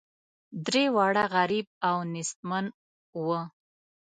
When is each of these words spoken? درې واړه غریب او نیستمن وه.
درې 0.65 0.83
واړه 0.95 1.23
غریب 1.35 1.67
او 1.87 1.95
نیستمن 2.13 2.65
وه. 3.27 3.41